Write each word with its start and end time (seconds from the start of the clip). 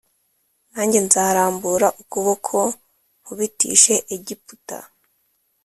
Nanjye 0.71 0.99
nzarambura 1.07 1.87
ukuboko 2.01 2.57
nkubitishe 3.21 3.95
Egiputa 4.15 4.79